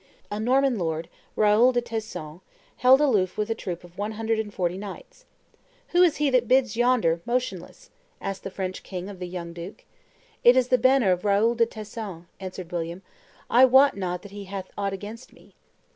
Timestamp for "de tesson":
1.73-2.41, 11.53-12.25